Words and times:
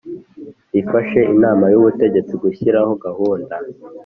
rifashe 0.73 1.19
Inama 1.33 1.65
y 1.73 1.77
Ubutegetsi 1.79 2.33
gushyiraho 2.41 2.91
gahunda 3.05 3.55